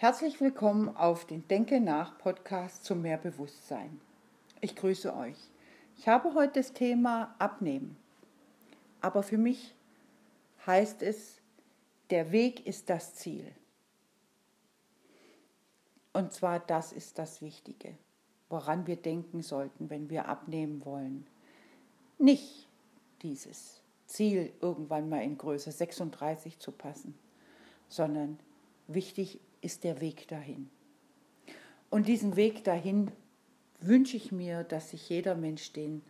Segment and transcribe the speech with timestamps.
[0.00, 4.00] Herzlich willkommen auf den Denke nach Podcast zu mehr Bewusstsein.
[4.62, 5.36] Ich grüße euch.
[5.98, 7.98] Ich habe heute das Thema Abnehmen.
[9.02, 9.74] Aber für mich
[10.66, 11.42] heißt es,
[12.08, 13.44] der Weg ist das Ziel.
[16.14, 17.92] Und zwar das ist das Wichtige,
[18.48, 21.26] woran wir denken sollten, wenn wir abnehmen wollen.
[22.16, 22.66] Nicht
[23.20, 27.14] dieses Ziel, irgendwann mal in Größe 36 zu passen,
[27.90, 28.38] sondern
[28.86, 30.70] wichtig ist der Weg dahin.
[31.90, 33.10] Und diesen Weg dahin
[33.80, 36.02] wünsche ich mir, dass sich jeder Mensch den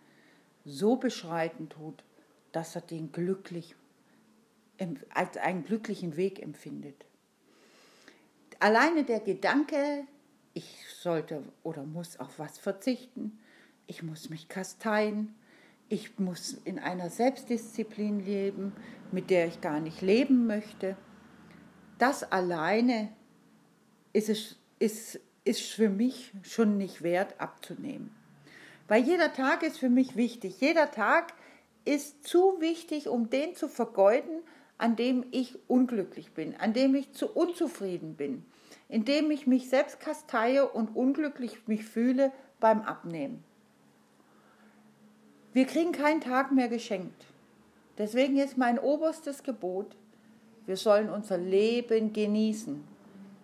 [0.65, 2.05] so beschreiten tut,
[2.53, 3.75] dass er den glücklich
[5.13, 7.05] als einen glücklichen Weg empfindet.
[8.61, 10.05] Alleine der Gedanke,
[10.55, 13.39] ich sollte oder muss auf was verzichten,
[13.87, 15.35] ich muss mich kasteien,
[15.89, 18.73] ich muss in einer Selbstdisziplin leben,
[19.13, 20.97] mit der ich gar nicht leben möchte,
[21.99, 23.11] das alleine
[24.13, 28.11] ist es ist, ist für mich schon nicht wert abzunehmen.
[28.89, 30.61] Weil jeder Tag ist für mich wichtig.
[30.61, 31.33] Jeder Tag
[31.85, 34.41] ist zu wichtig, um den zu vergeuden,
[34.79, 38.45] an dem ich unglücklich bin, an dem ich zu unzufrieden bin,
[38.89, 43.45] in dem ich mich selbst kasteie und unglücklich mich fühle beim Abnehmen.
[45.53, 47.27] Wir kriegen keinen Tag mehr geschenkt.
[47.99, 49.95] Deswegen ist mein oberstes Gebot,
[50.65, 52.90] wir sollen unser Leben genießen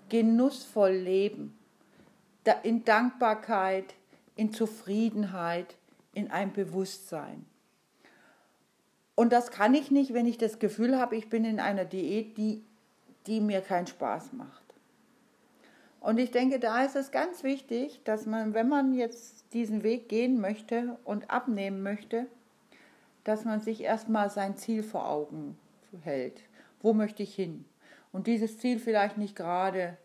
[0.08, 1.56] genussvoll leben,
[2.62, 3.94] in Dankbarkeit,
[4.36, 5.76] in Zufriedenheit,
[6.12, 7.44] in einem Bewusstsein.
[9.14, 12.36] Und das kann ich nicht, wenn ich das Gefühl habe, ich bin in einer Diät,
[12.36, 12.62] die,
[13.26, 14.62] die mir keinen Spaß macht.
[16.00, 20.08] Und ich denke, da ist es ganz wichtig, dass man, wenn man jetzt diesen Weg
[20.08, 22.26] gehen möchte und abnehmen möchte,
[23.24, 25.58] dass man sich erstmal sein Ziel vor Augen
[26.02, 26.42] hält.
[26.80, 27.64] Wo möchte ich hin?
[28.17, 29.98] Und dieses Ziel vielleicht nicht gerade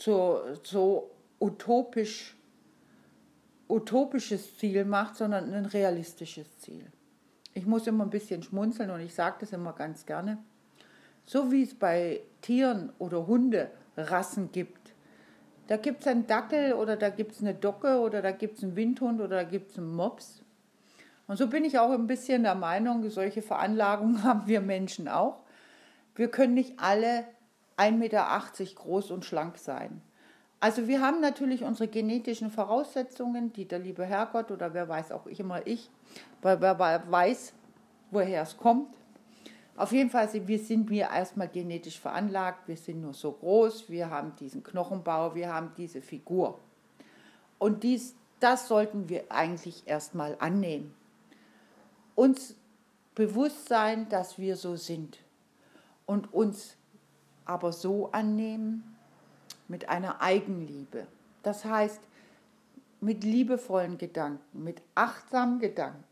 [0.00, 2.34] so, so utopisch,
[3.68, 6.86] utopisches Ziel macht, sondern ein realistisches Ziel.
[7.52, 10.38] Ich muss immer ein bisschen schmunzeln und ich sage das immer ganz gerne.
[11.26, 14.94] So wie es bei Tieren oder Hunderassen gibt,
[15.66, 18.64] da gibt es einen Dackel oder da gibt es eine Docke oder da gibt es
[18.64, 20.42] einen Windhund oder da gibt es einen Mops.
[21.26, 25.44] Und so bin ich auch ein bisschen der Meinung, solche Veranlagungen haben wir Menschen auch.
[26.16, 27.24] Wir können nicht alle
[27.76, 28.26] 1,80 Meter
[28.74, 30.00] groß und schlank sein.
[30.58, 35.26] Also wir haben natürlich unsere genetischen Voraussetzungen, die der liebe Herrgott oder wer weiß auch
[35.26, 35.90] ich immer ich,
[36.40, 37.52] weil wer weiß,
[38.10, 38.96] woher es kommt.
[39.76, 43.90] Auf jeden Fall sind wir, sind wir erstmal genetisch veranlagt, wir sind nur so groß,
[43.90, 46.58] wir haben diesen Knochenbau, wir haben diese Figur.
[47.58, 50.94] Und dies, das sollten wir eigentlich erstmal annehmen.
[52.14, 52.54] Uns
[53.14, 55.18] bewusst sein, dass wir so sind
[56.06, 56.76] und uns
[57.44, 58.96] aber so annehmen
[59.68, 61.06] mit einer Eigenliebe.
[61.42, 62.00] Das heißt,
[63.00, 66.04] mit liebevollen Gedanken, mit achtsamen Gedanken.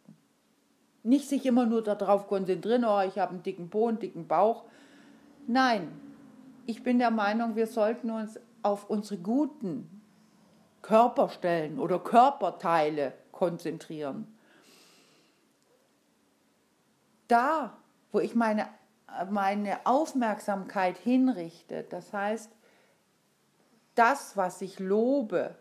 [1.03, 4.65] Nicht sich immer nur darauf konzentrieren, oh, ich habe einen dicken Po, einen dicken Bauch.
[5.47, 5.89] Nein,
[6.67, 10.03] ich bin der Meinung, wir sollten uns auf unsere guten
[10.83, 14.27] Körperstellen oder Körperteile konzentrieren.
[17.29, 17.77] Da,
[18.13, 18.69] wo ich meine
[19.31, 22.51] meine Aufmerksamkeit hinrichte, das heißt,
[23.95, 25.55] das, was ich lobe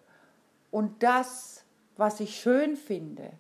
[0.72, 1.66] und das,
[1.98, 3.32] was ich schön finde,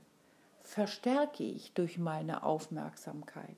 [0.62, 3.57] verstärke ich durch meine Aufmerksamkeit.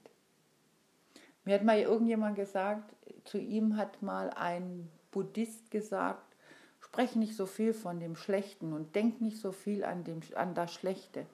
[1.43, 6.35] Mir hat mal irgendjemand gesagt, zu ihm hat mal ein Buddhist gesagt,
[6.79, 10.55] sprech nicht so viel von dem Schlechten und denk nicht so viel an, dem, an
[10.55, 11.25] das Schlechte.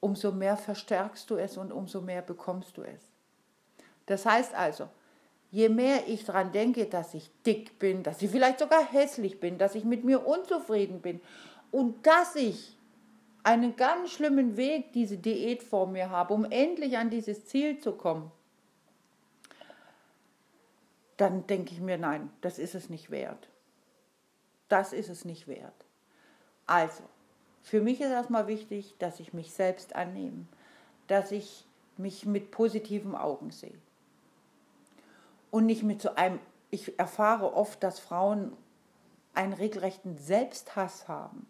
[0.00, 3.11] Umso mehr verstärkst du es und umso mehr bekommst du es.
[4.06, 4.88] Das heißt also,
[5.50, 9.58] je mehr ich daran denke, dass ich dick bin, dass ich vielleicht sogar hässlich bin,
[9.58, 11.20] dass ich mit mir unzufrieden bin
[11.70, 12.76] und dass ich
[13.44, 17.92] einen ganz schlimmen Weg, diese Diät vor mir habe, um endlich an dieses Ziel zu
[17.92, 18.30] kommen,
[21.16, 23.48] dann denke ich mir, nein, das ist es nicht wert.
[24.68, 25.84] Das ist es nicht wert.
[26.66, 27.02] Also,
[27.62, 30.46] für mich ist erstmal wichtig, dass ich mich selbst annehme,
[31.08, 31.66] dass ich
[31.98, 33.78] mich mit positiven Augen sehe
[35.52, 36.40] und nicht mit so einem,
[36.70, 38.56] ich erfahre oft, dass Frauen
[39.34, 41.46] einen regelrechten Selbsthass haben,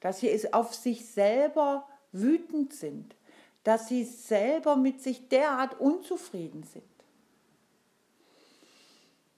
[0.00, 3.16] dass sie auf sich selber wütend sind,
[3.64, 6.84] dass sie selber mit sich derart unzufrieden sind.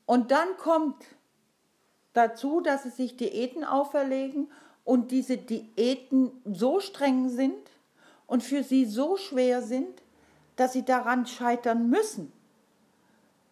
[0.05, 1.03] Und dann kommt
[2.13, 4.53] dazu, dass sie sich Diäten auferlegen
[4.85, 7.71] und diese Diäten so streng sind
[8.27, 10.03] und für sie so schwer sind,
[10.57, 12.33] dass sie daran scheitern müssen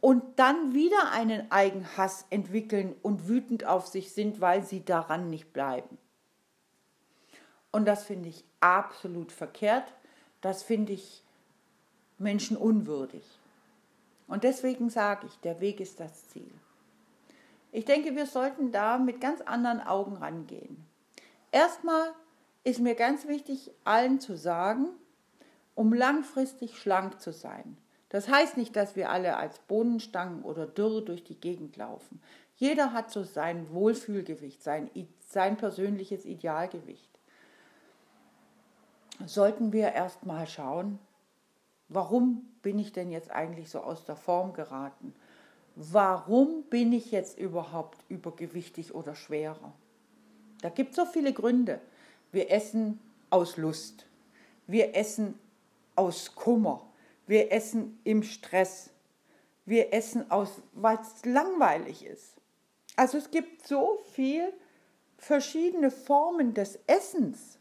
[0.07, 5.53] und dann wieder einen Eigenhass entwickeln und wütend auf sich sind, weil sie daran nicht
[5.53, 5.99] bleiben.
[7.73, 9.93] Und das finde ich absolut verkehrt.
[10.43, 11.25] Das finde ich
[12.19, 13.25] menschenunwürdig.
[14.29, 16.55] Und deswegen sage ich, der Weg ist das Ziel.
[17.73, 20.87] Ich denke, wir sollten da mit ganz anderen Augen rangehen.
[21.51, 22.13] Erstmal
[22.63, 24.87] ist mir ganz wichtig, allen zu sagen,
[25.75, 27.77] um langfristig schlank zu sein.
[28.09, 32.21] Das heißt nicht, dass wir alle als Bohnenstangen oder dürr durch die Gegend laufen.
[32.57, 34.91] Jeder hat so sein Wohlfühlgewicht, sein,
[35.29, 37.11] sein persönliches Idealgewicht.
[39.25, 40.99] Sollten wir erstmal schauen,
[41.89, 45.15] warum bin ich denn jetzt eigentlich so aus der Form geraten?
[45.75, 49.73] Warum bin ich jetzt überhaupt übergewichtig oder schwerer?
[50.63, 51.81] Da gibt es so viele Gründe.
[52.33, 52.99] Wir essen
[53.31, 54.07] aus Lust.
[54.67, 55.39] Wir essen
[55.95, 56.83] aus Kummer.
[57.27, 58.91] Wir essen im Stress.
[59.65, 62.35] Wir essen aus, weil es langweilig ist.
[62.95, 64.53] Also es gibt so viele
[65.19, 67.59] verschiedene Formen des Essens.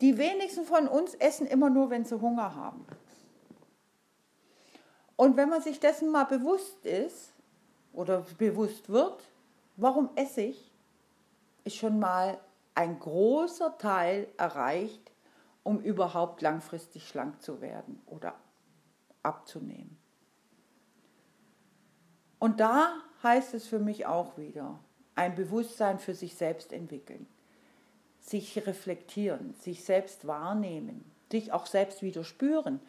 [0.00, 2.84] Die wenigsten von uns essen immer nur, wenn sie Hunger haben.
[5.16, 7.32] Und wenn man sich dessen mal bewusst ist
[7.92, 9.22] oder bewusst wird,
[9.76, 10.72] warum esse ich,
[11.62, 12.38] ist schon mal
[12.74, 15.13] ein großer Teil erreicht,
[15.64, 18.34] um überhaupt langfristig schlank zu werden oder
[19.22, 19.98] abzunehmen.
[22.38, 24.78] Und da heißt es für mich auch wieder,
[25.14, 27.26] ein Bewusstsein für sich selbst entwickeln,
[28.20, 32.80] sich reflektieren, sich selbst wahrnehmen, sich auch selbst wieder spüren.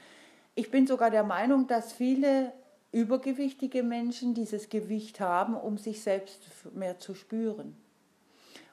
[0.55, 2.51] Ich bin sogar der Meinung, dass viele
[2.91, 6.41] übergewichtige Menschen dieses Gewicht haben, um sich selbst
[6.73, 7.77] mehr zu spüren.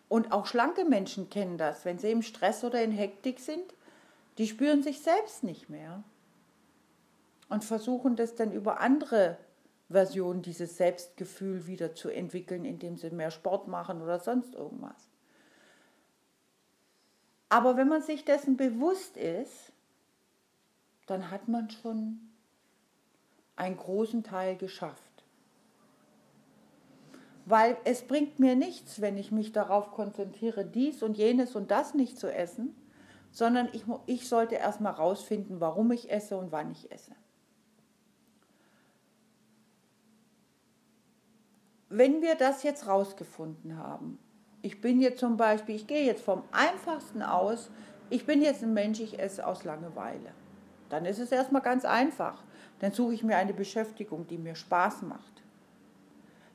[0.09, 3.75] Und auch schlanke Menschen kennen das, wenn sie im Stress oder in Hektik sind,
[4.39, 6.03] die spüren sich selbst nicht mehr
[7.49, 9.37] und versuchen das dann über andere
[9.91, 15.09] Versionen dieses Selbstgefühl wieder zu entwickeln, indem sie mehr Sport machen oder sonst irgendwas.
[17.51, 19.73] Aber wenn man sich dessen bewusst ist,
[21.07, 22.21] dann hat man schon
[23.57, 25.03] einen großen Teil geschafft.
[27.45, 31.93] Weil es bringt mir nichts, wenn ich mich darauf konzentriere, dies und jenes und das
[31.93, 32.75] nicht zu essen,
[33.33, 37.11] sondern ich, ich sollte erstmal rausfinden, warum ich esse und wann ich esse.
[41.89, 44.19] Wenn wir das jetzt rausgefunden haben,
[44.63, 47.69] ich bin jetzt zum Beispiel, ich gehe jetzt vom einfachsten aus,
[48.11, 50.31] ich bin jetzt ein Mensch, ich esse aus Langeweile.
[50.89, 52.45] Dann ist es erstmal ganz einfach.
[52.79, 55.33] Dann suche ich mir eine Beschäftigung, die mir Spaß macht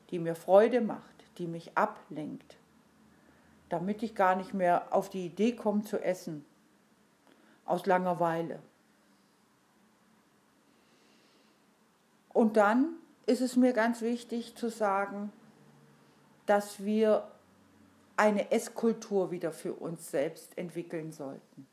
[0.10, 2.58] die mir Freude macht, die mich ablenkt,
[3.70, 6.46] damit ich gar nicht mehr auf die Idee komme zu essen,
[7.68, 8.60] aus Langeweile.
[12.34, 15.32] Und dann ist es mir ganz wichtig zu sagen,
[16.46, 17.28] dass wir
[18.16, 21.68] eine Esskultur wieder für uns selbst entwickeln sollten.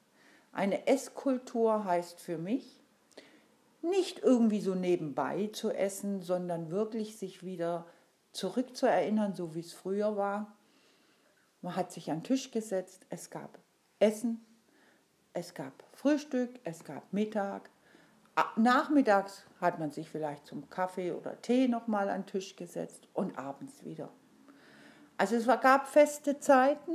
[0.52, 2.80] Eine Esskultur heißt für mich,
[3.82, 7.86] nicht irgendwie so nebenbei zu essen, sondern wirklich sich wieder
[8.32, 10.56] zurückzuerinnern, so wie es früher war.
[11.60, 13.58] Man hat sich an den Tisch gesetzt, es gab
[13.98, 14.44] Essen,
[15.34, 17.68] es gab Frühstück, es gab Mittag.
[18.56, 23.36] Nachmittags hat man sich vielleicht zum Kaffee oder Tee nochmal an den Tisch gesetzt und
[23.38, 24.08] abends wieder.
[25.18, 26.92] Also es gab feste Zeiten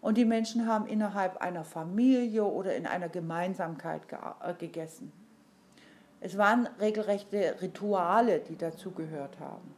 [0.00, 5.12] und die Menschen haben innerhalb einer Familie oder in einer Gemeinsamkeit äh, gegessen.
[6.20, 9.74] Es waren regelrechte Rituale, die dazugehört haben.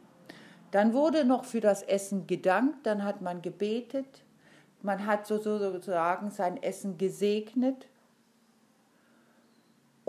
[0.71, 4.23] Dann wurde noch für das Essen gedankt, dann hat man gebetet,
[4.81, 7.87] man hat sozusagen sein Essen gesegnet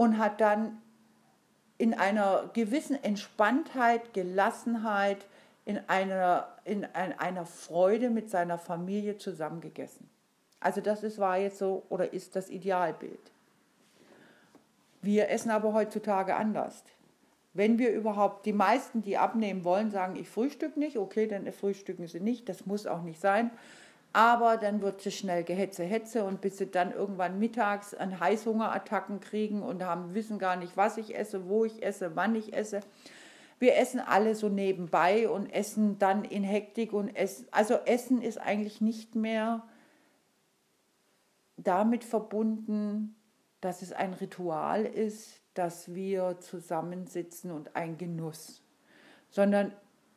[0.02, 0.82] und hat dann
[1.78, 5.26] in einer gewissen Entspanntheit, Gelassenheit,
[5.64, 10.09] in einer, in einer Freude mit seiner Familie zusammengegessen.
[10.59, 13.30] Also das ist, war jetzt so oder ist das Idealbild.
[15.02, 16.85] Wir essen aber heutzutage anders.
[17.54, 22.09] Wenn wir überhaupt, die meisten, die abnehmen wollen, sagen, ich frühstück nicht, okay, dann frühstücken
[22.09, 23.50] sie nicht, das muss auch nicht sein.
[24.12, 29.21] Aber dann wird sie schnell gehetze, hetze und bis sie dann irgendwann mittags an Heißhungerattacken
[29.21, 32.81] kriegen und haben, wissen gar nicht, was ich esse, wo ich esse, wann ich esse.
[33.59, 37.47] Wir essen alle so nebenbei und essen dann in Hektik und essen.
[37.52, 39.62] Also Essen ist eigentlich nicht mehr
[41.57, 43.14] damit verbunden,
[43.61, 48.62] dass es ein Ritual ist, dass wir zusammensitzen und ein Genuss,
[49.31, 49.73] sondern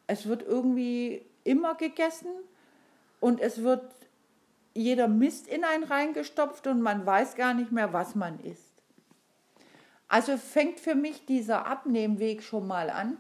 [0.07, 2.31] es wird irgendwie immer gegessen
[3.25, 3.81] und es wird
[4.75, 8.83] jeder Mist in einen reingestopft und man weiß gar nicht mehr, was man isst.
[10.07, 13.17] Also fängt für mich dieser Abnehmweg schon mal an,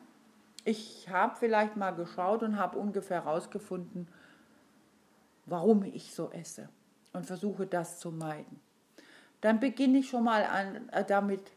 [0.63, 4.07] Ich habe vielleicht mal geschaut und habe ungefähr herausgefunden,
[5.47, 6.69] warum ich so esse
[7.13, 8.59] und versuche das zu meiden.
[9.41, 11.51] Dann beginne ich schon mal an, äh, damit,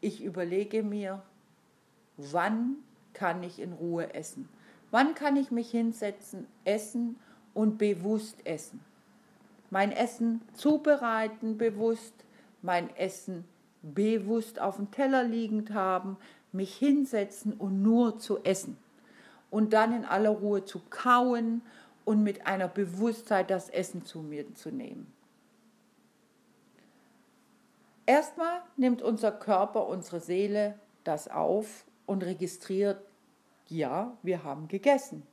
[0.00, 1.22] ich überlege mir,
[2.16, 2.76] wann
[3.12, 4.48] kann ich in Ruhe essen?
[4.90, 7.16] Wann kann ich mich hinsetzen, essen
[7.54, 8.80] und bewusst essen?
[9.70, 12.14] Mein Essen zubereiten bewusst,
[12.62, 13.44] mein Essen
[13.82, 16.16] bewusst auf dem Teller liegend haben,
[16.52, 18.78] mich hinsetzen und nur zu essen.
[19.50, 21.62] Und dann in aller Ruhe zu kauen
[22.04, 25.12] und mit einer Bewusstheit das Essen zu mir zu nehmen.
[28.06, 33.02] Erstmal nimmt unser Körper, unsere Seele das auf und registriert,
[33.70, 35.26] ja, wir haben gegessen.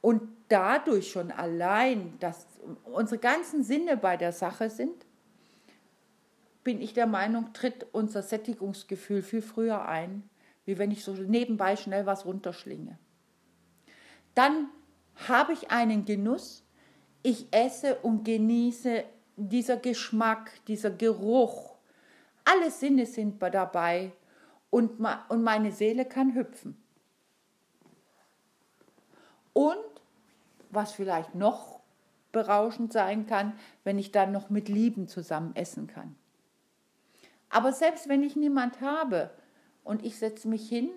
[0.00, 2.46] Und dadurch schon allein, dass
[2.84, 5.06] unsere ganzen Sinne bei der Sache sind,
[6.62, 10.28] bin ich der Meinung, tritt unser Sättigungsgefühl viel früher ein,
[10.64, 12.98] wie wenn ich so nebenbei schnell was runterschlinge.
[14.34, 14.68] Dann
[15.28, 16.64] habe ich einen Genuss,
[17.22, 19.04] ich esse und genieße
[19.36, 21.76] dieser Geschmack, dieser Geruch.
[22.44, 24.12] Alle Sinne sind dabei
[24.76, 26.76] und, und meine Seele kann hüpfen.
[29.54, 29.78] Und
[30.68, 31.80] was vielleicht noch
[32.30, 33.54] berauschend sein kann,
[33.84, 36.14] wenn ich dann noch mit Lieben zusammen essen kann.
[37.48, 39.30] Aber selbst wenn ich niemand habe
[39.82, 40.90] und ich setze mich hin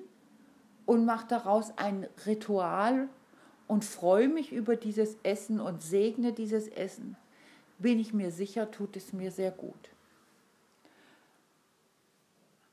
[0.85, 3.07] und mache daraus ein Ritual
[3.67, 7.15] und freue mich über dieses Essen und segne dieses Essen,
[7.77, 9.89] bin ich mir sicher, tut es mir sehr gut.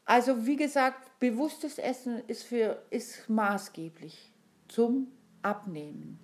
[0.07, 4.31] Also wie gesagt, bewusstes Essen ist, für, ist maßgeblich
[4.69, 5.09] zum
[5.43, 6.19] Abnehmen.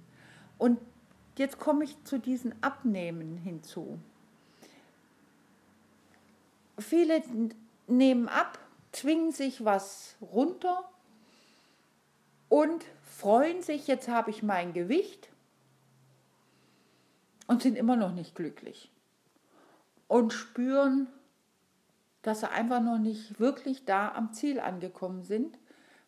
[0.56, 0.78] Und
[1.36, 3.98] jetzt komme ich zu diesem Abnehmen hinzu.
[6.78, 7.22] Viele
[7.88, 8.58] nehmen ab,
[8.92, 10.88] zwingen sich was runter
[12.48, 15.28] und freuen sich, jetzt habe ich mein Gewicht
[17.48, 18.90] und sind immer noch nicht glücklich
[20.08, 21.06] und spüren,
[22.22, 25.58] dass sie einfach noch nicht wirklich da am Ziel angekommen sind.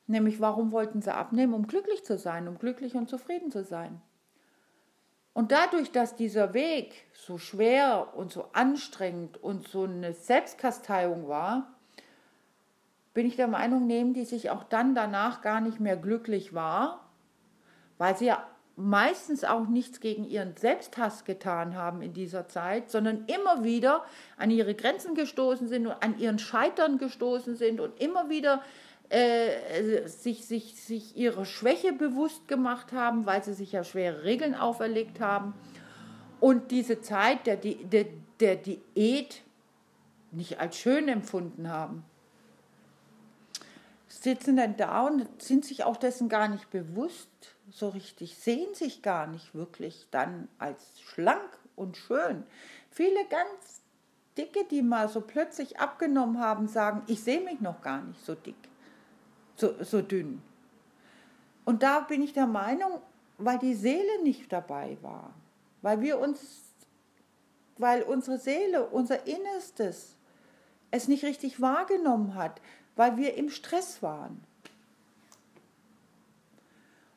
[0.06, 1.54] Nämlich, warum wollten sie abnehmen?
[1.54, 4.00] Um glücklich zu sein, um glücklich und zufrieden zu sein.
[5.32, 11.74] Und dadurch, dass dieser Weg so schwer und so anstrengend und so eine Selbstkasteiung war,
[13.14, 17.08] bin ich der Meinung, nehmen die sich auch dann danach gar nicht mehr glücklich wahr,
[17.98, 23.24] weil sie ja meistens auch nichts gegen ihren Selbsthass getan haben in dieser Zeit, sondern
[23.26, 24.04] immer wieder
[24.36, 28.62] an ihre Grenzen gestoßen sind und an ihren Scheitern gestoßen sind und immer wieder
[29.10, 34.54] äh, sich, sich, sich ihre Schwäche bewusst gemacht haben, weil sie sich ja schwere Regeln
[34.54, 35.54] auferlegt haben.
[36.40, 38.06] Und diese Zeit der, der,
[38.40, 39.42] der Diät
[40.32, 42.04] nicht als schön empfunden haben.
[44.08, 49.02] Sitzen dann da und sind sich auch dessen gar nicht bewusst, so richtig, sehen sich
[49.02, 52.44] gar nicht wirklich dann als schlank und schön.
[52.88, 53.82] Viele ganz
[54.38, 58.36] dicke, die mal so plötzlich abgenommen haben, sagen, ich sehe mich noch gar nicht so
[58.36, 58.54] dick,
[59.56, 60.40] so, so dünn.
[61.64, 63.00] Und da bin ich der Meinung,
[63.38, 65.34] weil die Seele nicht dabei war,
[65.82, 66.62] weil wir uns,
[67.78, 70.14] weil unsere Seele, unser Innerstes
[70.92, 72.60] es nicht richtig wahrgenommen hat,
[72.94, 74.44] weil wir im Stress waren.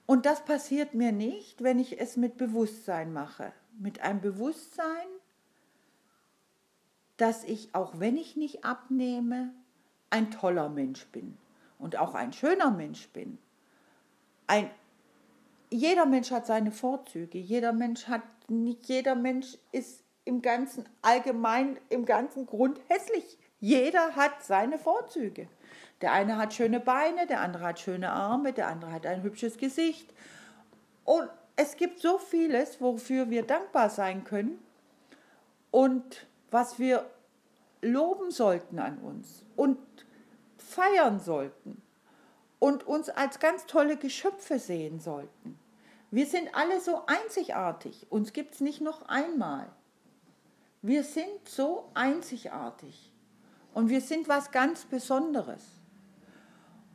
[0.08, 3.52] Und das passiert mir nicht, wenn ich es mit Bewusstsein mache.
[3.78, 5.08] Mit einem Bewusstsein,
[7.18, 9.54] dass ich, auch wenn ich nicht abnehme,
[10.10, 11.38] ein toller Mensch bin
[11.78, 13.38] und auch ein schöner Mensch bin.
[14.48, 14.72] Ein,
[15.70, 21.78] jeder Mensch hat seine Vorzüge, jeder Mensch hat, nicht jeder Mensch ist im ganzen allgemein,
[21.90, 23.38] im ganzen Grund hässlich.
[23.60, 25.50] Jeder hat seine Vorzüge.
[26.02, 29.58] Der eine hat schöne Beine, der andere hat schöne Arme, der andere hat ein hübsches
[29.58, 30.14] Gesicht.
[31.06, 34.60] Und es gibt so vieles, wofür wir dankbar sein können
[35.72, 37.10] und was wir
[37.82, 39.80] loben sollten an uns und
[40.58, 41.82] feiern sollten
[42.60, 45.58] und uns als ganz tolle Geschöpfe sehen sollten.
[46.12, 48.08] Wir sind alle so einzigartig.
[48.10, 49.68] Uns gibt es nicht noch einmal.
[50.82, 53.12] Wir sind so einzigartig
[53.74, 55.77] und wir sind was ganz Besonderes.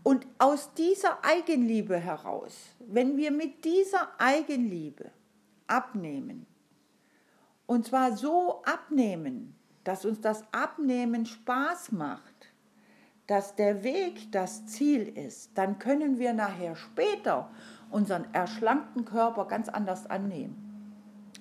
[0.03, 5.11] Und aus dieser Eigenliebe heraus, wenn wir mit dieser Eigenliebe
[5.67, 6.47] abnehmen,
[7.67, 9.55] und zwar so abnehmen,
[9.85, 12.53] dass uns das Abnehmen Spaß macht,
[13.27, 17.51] dass der Weg das Ziel ist, dann können wir nachher später
[17.91, 20.59] unseren erschlankten Körper ganz anders annehmen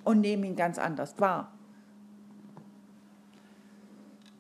[0.03, 1.51] und nehmen ihn ganz anders wahr.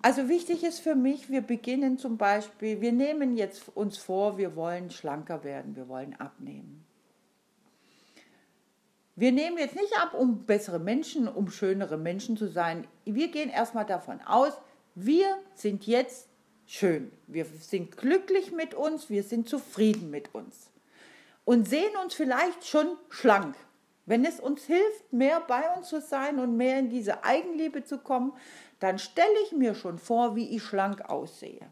[0.01, 4.55] Also wichtig ist für mich, wir beginnen zum Beispiel, wir nehmen jetzt uns vor, wir
[4.55, 6.83] wollen schlanker werden, wir wollen abnehmen.
[9.15, 12.87] Wir nehmen jetzt nicht ab, um bessere Menschen, um schönere Menschen zu sein.
[13.05, 14.53] Wir gehen erstmal davon aus,
[14.95, 16.27] wir sind jetzt
[16.65, 17.11] schön.
[17.27, 20.71] Wir sind glücklich mit uns, wir sind zufrieden mit uns
[21.45, 23.55] und sehen uns vielleicht schon schlank.
[24.05, 27.99] Wenn es uns hilft, mehr bei uns zu sein und mehr in diese Eigenliebe zu
[27.99, 28.33] kommen,
[28.81, 31.71] dann stelle ich mir schon vor, wie ich schlank aussehe.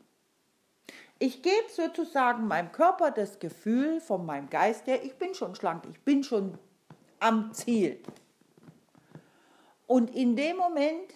[1.17, 5.83] Ich gebe sozusagen meinem Körper das Gefühl von meinem Geist her, ich bin schon schlank,
[5.89, 6.57] ich bin schon
[7.19, 8.01] am Ziel.
[9.87, 11.13] Und in dem Moment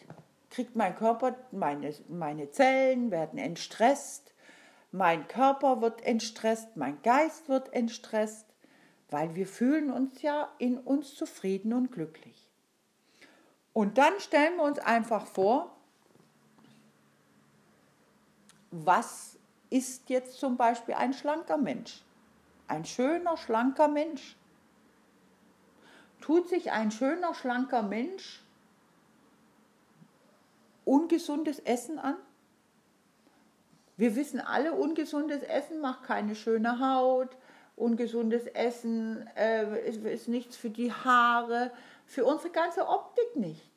[0.49, 4.33] kriegt mein Körper, meine, meine Zellen werden entstresst,
[4.91, 8.47] mein Körper wird entstresst, mein Geist wird entstresst,
[9.11, 12.49] weil wir fühlen uns ja in uns zufrieden und glücklich.
[13.73, 15.73] Und dann stellen wir uns einfach vor,
[18.73, 19.37] was
[19.69, 22.03] ist jetzt zum Beispiel ein schlanker Mensch?
[22.67, 24.35] Ein schöner, schlanker Mensch.
[26.21, 28.43] Tut sich ein schöner, schlanker Mensch
[30.85, 32.17] ungesundes Essen an?
[33.95, 37.37] Wir wissen alle, ungesundes Essen macht keine schöne Haut,
[37.75, 41.71] ungesundes Essen äh, ist, ist nichts für die Haare,
[42.05, 43.72] für unsere ganze Optik nicht.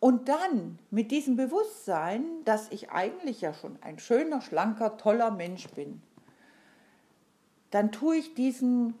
[0.00, 5.68] Und dann mit diesem Bewusstsein, dass ich eigentlich ja schon ein schöner, schlanker, toller Mensch
[5.68, 6.00] bin,
[7.70, 8.94] dann tue ich diesen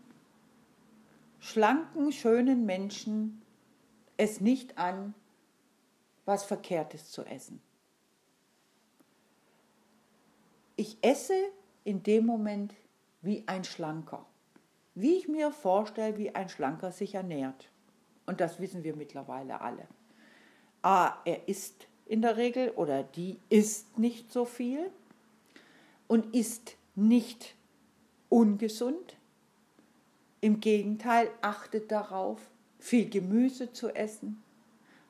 [1.40, 3.42] schlanken, schönen Menschen
[4.18, 5.14] es nicht an,
[6.26, 7.62] was Verkehrtes zu essen.
[10.76, 11.34] Ich esse
[11.84, 12.74] in dem Moment
[13.22, 14.26] wie ein Schlanker.
[14.94, 17.70] Wie ich mir vorstelle, wie ein Schlanker sich ernährt.
[18.26, 19.88] Und das wissen wir mittlerweile alle.
[20.82, 24.90] A, er isst in der Regel oder die isst nicht so viel
[26.08, 27.54] und ist nicht
[28.28, 29.16] ungesund.
[30.40, 32.40] Im Gegenteil, achtet darauf,
[32.78, 34.42] viel Gemüse zu essen,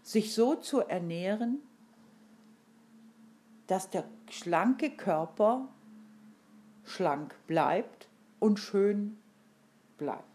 [0.03, 1.63] sich so zu ernähren,
[3.67, 5.69] dass der schlanke Körper
[6.85, 8.09] schlank bleibt
[8.41, 9.17] und schön
[9.97, 10.30] bleibt.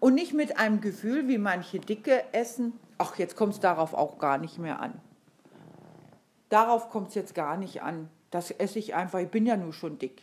[0.00, 4.18] Und nicht mit einem Gefühl, wie manche Dicke essen, ach, jetzt kommt es darauf auch
[4.18, 5.00] gar nicht mehr an.
[6.48, 8.08] Darauf kommt es jetzt gar nicht an.
[8.30, 10.22] Das esse ich einfach, ich bin ja nur schon dick.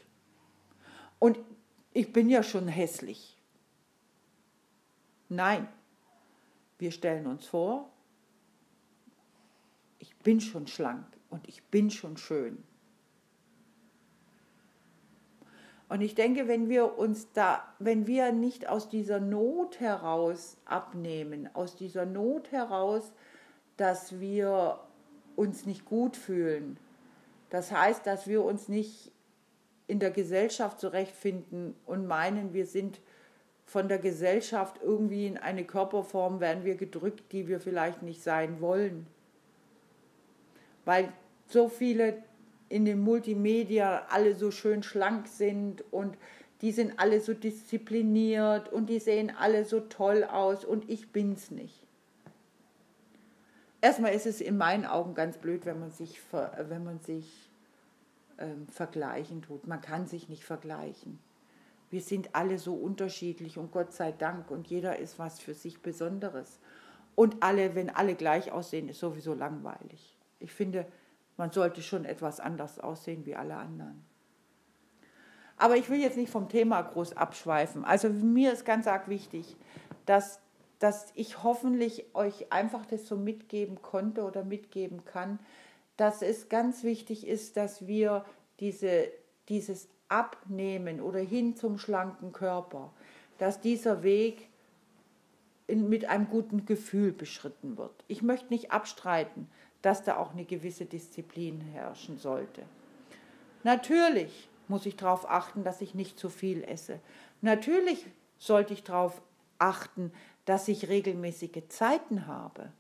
[1.20, 1.40] Und
[1.94, 3.38] ich bin ja schon hässlich.
[5.30, 5.68] Nein,
[6.78, 7.90] wir stellen uns vor,
[10.00, 12.64] ich bin schon schlank und ich bin schon schön.
[15.88, 21.50] Und ich denke, wenn wir uns da, wenn wir nicht aus dieser Not heraus abnehmen,
[21.54, 23.12] aus dieser Not heraus,
[23.78, 24.80] dass wir
[25.36, 26.78] uns nicht gut fühlen,
[27.50, 29.12] das heißt, dass wir uns nicht
[29.88, 33.00] in der Gesellschaft zurechtfinden und meinen, wir sind
[33.66, 38.62] von der Gesellschaft irgendwie in eine Körperform, werden wir gedrückt, die wir vielleicht nicht sein
[38.62, 39.08] wollen.
[40.86, 41.12] Weil
[41.48, 42.24] so viele
[42.70, 46.18] in den Multimedia alle so schön schlank sind und
[46.62, 51.52] die sind alle so diszipliniert und die sehen alle so toll aus und ich bin's
[51.52, 51.86] nicht.
[53.82, 57.50] Erstmal ist es in meinen Augen ganz blöd, wenn man sich, wenn man sich
[58.40, 59.68] ähm, vergleichen tut.
[59.68, 61.20] Man kann sich nicht vergleichen.
[61.92, 65.82] Wir sind alle so unterschiedlich und Gott sei Dank und jeder ist was für sich
[65.82, 66.60] Besonderes.
[67.14, 70.18] Und alle, wenn alle gleich aussehen, ist sowieso langweilig.
[70.40, 70.86] Ich finde,
[71.38, 74.06] man sollte schon etwas anders aussehen wie alle anderen.
[75.58, 77.86] Aber ich will jetzt nicht vom Thema groß abschweifen.
[77.86, 79.56] Also mir ist ganz arg wichtig,
[80.06, 80.40] dass,
[80.80, 85.40] dass ich hoffentlich euch einfach das so mitgeben konnte oder mitgeben kann,
[85.98, 88.26] dass es ganz wichtig ist, dass wir
[88.60, 89.08] diese,
[89.48, 92.92] dieses Abnehmen oder hin zum schlanken Körper,
[93.38, 94.50] dass dieser Weg
[95.68, 98.04] in, mit einem guten Gefühl beschritten wird.
[98.08, 99.50] Ich möchte nicht abstreiten,
[99.86, 102.64] dass da auch eine gewisse Disziplin herrschen sollte.
[103.62, 107.00] Natürlich muss ich darauf achten, dass ich nicht zu viel esse.
[107.42, 108.04] Natürlich
[108.40, 109.22] sollte ich darauf
[109.60, 110.12] achten,
[110.46, 112.72] dass ich regelmäßige Zeiten habe.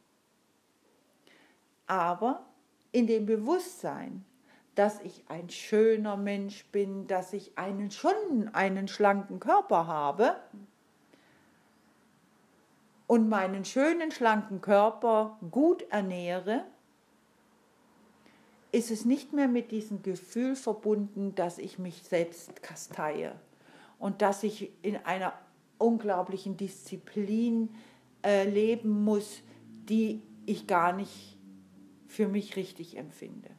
[1.86, 2.44] Aber
[2.91, 4.26] in dem Bewusstsein,
[4.74, 10.38] dass ich ein schöner Mensch bin, dass ich einen schon einen schlanken Körper habe
[13.06, 16.65] und meinen schönen schlanken Körper gut ernähre,
[18.76, 23.34] ist es nicht mehr mit diesem Gefühl verbunden, dass ich mich selbst kasteie
[24.00, 25.32] und dass ich in einer
[25.78, 27.74] unglaublichen Disziplin
[28.22, 29.42] äh, leben muss,
[29.88, 31.38] die ich gar nicht
[32.10, 33.50] für mich richtig empfinde.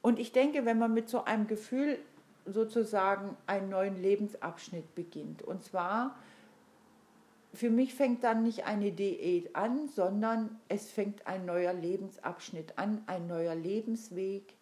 [0.00, 1.98] Und ich denke, wenn man mit so einem Gefühl
[2.44, 6.14] sozusagen einen neuen Lebensabschnitt beginnt, und zwar
[7.52, 13.02] für mich fängt dann nicht eine Diät an, sondern es fängt ein neuer Lebensabschnitt an,
[13.06, 14.54] ein neuer Lebensweg,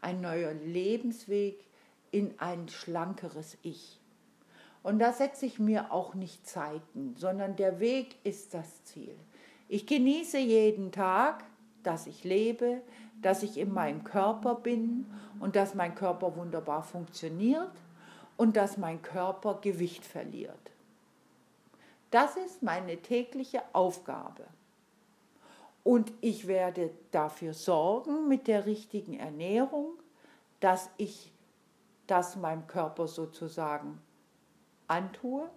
[0.00, 1.64] ein neuer Lebensweg
[2.10, 4.00] in ein schlankeres Ich.
[4.82, 9.14] Und da setze ich mir auch nicht Zeiten, sondern der Weg ist das Ziel.
[9.68, 11.44] Ich genieße jeden Tag,
[11.82, 12.80] dass ich lebe,
[13.20, 15.06] dass ich in meinem Körper bin
[15.38, 17.70] und dass mein Körper wunderbar funktioniert
[18.36, 20.70] und dass mein Körper Gewicht verliert.
[22.10, 24.46] Das ist meine tägliche Aufgabe.
[25.82, 29.94] Und ich werde dafür sorgen mit der richtigen Ernährung,
[30.60, 31.32] dass ich
[32.06, 34.00] das meinem Körper sozusagen
[34.88, 35.48] antue,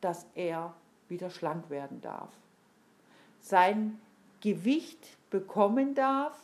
[0.00, 0.74] dass er
[1.08, 2.30] wieder schlank werden darf.
[3.40, 4.00] Sein
[4.40, 6.36] Gewicht bekommen darf,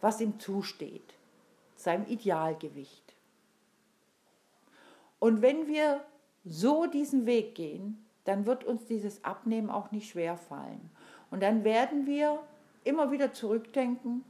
[0.00, 1.14] was ihm zusteht,
[1.76, 3.14] seinem Idealgewicht.
[5.18, 6.04] Und wenn wir
[6.44, 10.88] so diesen Weg gehen, dann wird uns dieses Abnehmen auch nicht schwer fallen.
[11.32, 12.38] Und dann werden wir
[12.84, 14.24] immer wieder zurückdenken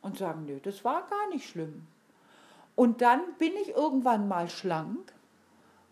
[0.00, 1.88] und sagen, nö, das war gar nicht schlimm.
[2.76, 5.12] Und dann bin ich irgendwann mal schlank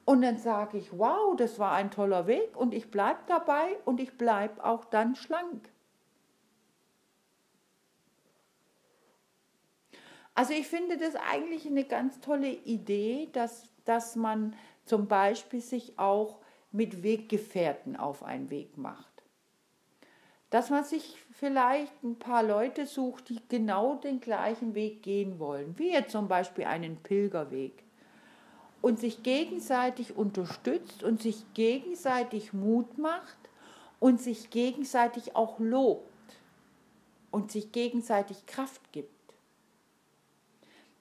[0.04, 3.98] und dann sage ich, wow, das war ein toller Weg und ich bleibe dabei und
[3.98, 5.68] ich bleibe auch dann schlank.
[10.34, 15.98] Also ich finde das eigentlich eine ganz tolle Idee, dass, dass man zum Beispiel sich
[15.98, 16.38] auch
[16.72, 19.22] mit Weggefährten auf einen Weg macht.
[20.50, 25.78] Dass man sich vielleicht ein paar Leute sucht, die genau den gleichen Weg gehen wollen,
[25.78, 27.82] wie jetzt zum Beispiel einen Pilgerweg.
[28.80, 33.38] Und sich gegenseitig unterstützt und sich gegenseitig Mut macht
[34.00, 36.10] und sich gegenseitig auch lobt
[37.30, 39.11] und sich gegenseitig Kraft gibt.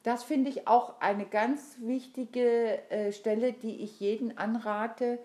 [0.04, 5.20] Das finde ich auch eine ganz wichtige äh, Stelle, die ich jeden anrate,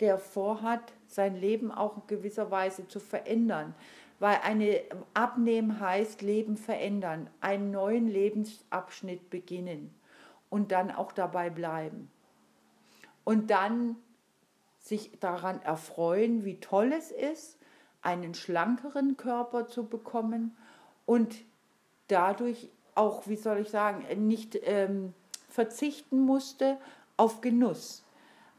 [0.00, 3.74] der vorhat, sein Leben auch in gewisser Weise zu verändern.
[4.20, 4.82] Weil eine
[5.14, 9.94] Abnehmen heißt Leben verändern, einen neuen Lebensabschnitt beginnen
[10.50, 12.10] und dann auch dabei bleiben.
[13.24, 13.96] Und dann
[14.78, 17.58] sich daran erfreuen, wie toll es ist,
[18.02, 20.56] einen schlankeren Körper zu bekommen
[21.04, 21.36] und
[22.08, 25.14] dadurch auch, wie soll ich sagen, nicht ähm,
[25.48, 26.78] verzichten musste
[27.16, 28.04] auf Genuss,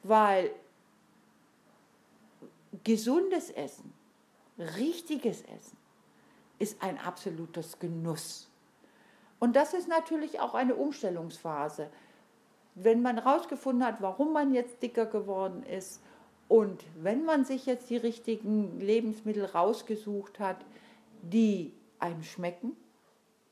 [0.03, 0.49] weil
[2.83, 3.93] gesundes Essen,
[4.57, 5.77] richtiges Essen
[6.57, 8.49] ist ein absolutes Genuss.
[9.39, 11.89] Und das ist natürlich auch eine Umstellungsphase.
[12.75, 16.01] Wenn man herausgefunden hat, warum man jetzt dicker geworden ist
[16.47, 20.57] und wenn man sich jetzt die richtigen Lebensmittel rausgesucht hat,
[21.21, 22.75] die einem schmecken,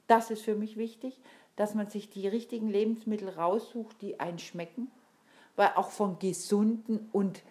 [0.08, 1.20] das ist für mich wichtig,
[1.56, 4.90] dass man sich die richtigen Lebensmittel raussucht, die einen schmecken,
[5.56, 7.44] weil auch von gesunden und,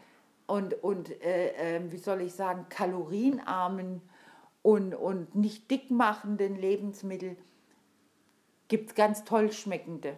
[0.46, 4.00] und, und äh, äh, wie soll ich sagen, kalorienarmen
[4.62, 7.36] und, und nicht dickmachenden Lebensmitteln
[8.68, 10.16] gibt es ganz toll schmeckende.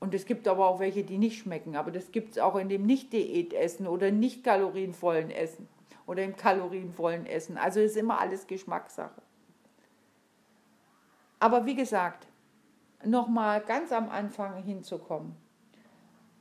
[0.00, 1.76] Und es gibt aber auch welche, die nicht schmecken.
[1.76, 5.68] Aber das gibt es auch in dem Nicht-Diät-Essen oder nicht kalorienvollen Essen
[6.06, 7.58] oder im kalorienvollen Essen.
[7.58, 9.20] Also ist immer alles Geschmackssache.
[11.40, 12.26] Aber wie gesagt,
[13.04, 15.36] nochmal ganz am Anfang hinzukommen.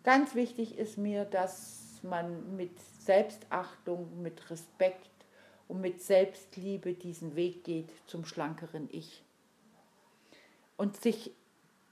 [0.04, 5.10] Ganz wichtig ist mir, dass man mit Selbstachtung, mit Respekt
[5.68, 9.24] und mit Selbstliebe diesen Weg geht zum schlankeren Ich.
[10.78, 11.32] Und sich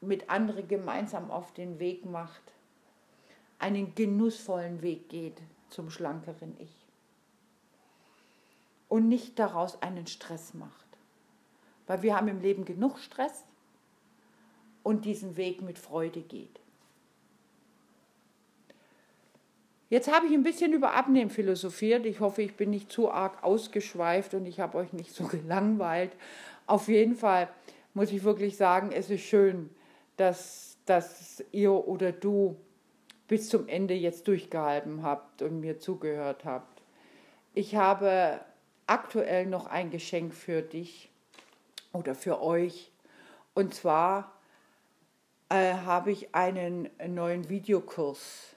[0.02, 2.42] mit anderen gemeinsam auf den Weg macht,
[3.60, 6.76] einen genussvollen Weg geht zum schlankeren Ich.
[8.88, 10.85] Und nicht daraus einen Stress macht.
[11.88, 13.44] Weil wir haben im Leben genug Stress
[14.84, 16.60] und diesen Weg mit Freude geht.
[19.90, 22.06] Jetzt habe ich ein bisschen über Abnehmen philosophiert.
[22.06, 26.12] Ich hoffe, ich bin nicht zu arg ausgeschweift und ich habe euch nicht so gelangweilt.
[26.66, 27.50] Auf jeden Fall
[27.94, 29.70] muss ich wirklich sagen, es ist schön,
[30.18, 32.56] dass, dass ihr oder du
[33.28, 36.82] bis zum Ende jetzt durchgehalten habt und mir zugehört habt.
[37.54, 38.40] Ich habe
[38.88, 41.10] aktuell noch ein Geschenk für dich
[41.96, 42.92] oder für euch.
[43.54, 44.34] Und zwar
[45.50, 48.56] äh, habe ich einen neuen Videokurs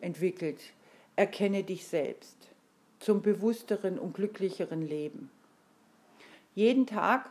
[0.00, 0.60] entwickelt.
[1.14, 2.36] Erkenne dich selbst
[2.98, 5.30] zum bewussteren und glücklicheren Leben.
[6.54, 7.30] Jeden Tag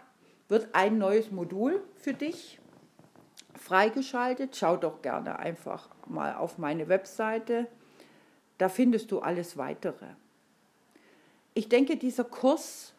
[0.50, 2.60] wird ein neues Modul für dich
[3.56, 4.56] freigeschaltet.
[4.56, 7.68] Schau doch gerne einfach mal auf meine Webseite.
[8.58, 10.08] Da findest du alles weitere.
[11.54, 12.94] Ich denke, dieser Kurs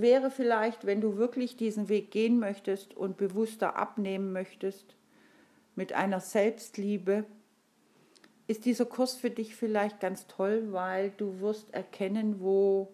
[0.00, 4.96] wäre vielleicht, wenn du wirklich diesen Weg gehen möchtest und bewusster abnehmen möchtest,
[5.76, 7.24] mit einer Selbstliebe,
[8.46, 12.92] ist dieser Kurs für dich vielleicht ganz toll, weil du wirst erkennen, wo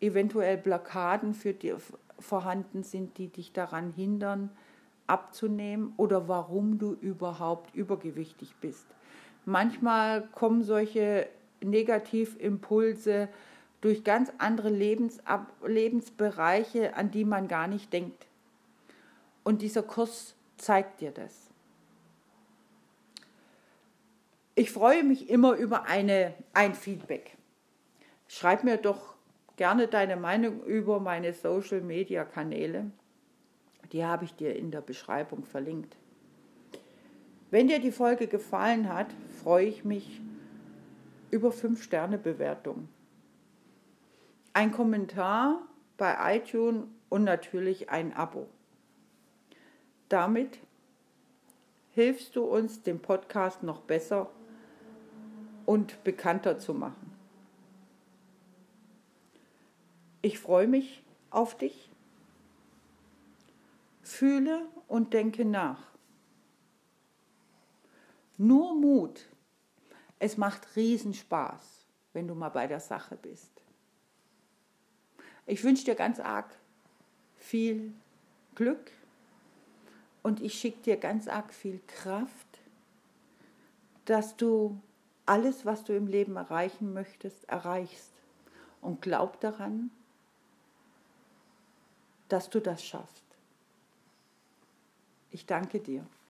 [0.00, 1.74] eventuell Blockaden für dich
[2.18, 4.50] vorhanden sind, die dich daran hindern,
[5.06, 8.86] abzunehmen oder warum du überhaupt übergewichtig bist.
[9.44, 11.26] Manchmal kommen solche
[11.60, 13.28] Negativimpulse
[13.82, 18.26] durch ganz andere Lebensab Lebensbereiche, an die man gar nicht denkt.
[19.44, 21.50] Und dieser Kurs zeigt dir das.
[24.54, 27.36] Ich freue mich immer über eine, ein Feedback.
[28.28, 29.14] Schreib mir doch
[29.56, 32.90] gerne deine Meinung über meine Social-Media-Kanäle.
[33.90, 35.96] Die habe ich dir in der Beschreibung verlinkt.
[37.50, 39.08] Wenn dir die Folge gefallen hat,
[39.42, 40.20] freue ich mich
[41.30, 42.88] über 5-Sterne-Bewertung.
[44.54, 45.62] Ein Kommentar
[45.96, 48.48] bei iTunes und natürlich ein Abo.
[50.08, 50.58] Damit
[51.92, 54.30] hilfst du uns, den Podcast noch besser
[55.64, 57.12] und bekannter zu machen.
[60.20, 61.90] Ich freue mich auf dich.
[64.02, 65.92] Fühle und denke nach.
[68.36, 69.28] Nur Mut.
[70.18, 73.51] Es macht Riesenspaß, wenn du mal bei der Sache bist.
[75.46, 76.56] Ich wünsche dir ganz arg
[77.36, 77.92] viel
[78.54, 78.92] Glück
[80.22, 82.46] und ich schicke dir ganz arg viel Kraft,
[84.04, 84.80] dass du
[85.26, 88.12] alles, was du im Leben erreichen möchtest, erreichst.
[88.80, 89.90] Und glaub daran,
[92.28, 93.22] dass du das schaffst.
[95.30, 96.04] Ich danke dir.